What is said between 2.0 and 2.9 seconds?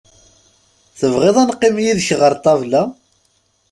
ɣer ṭabla?